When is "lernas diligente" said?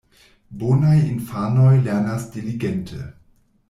1.91-3.09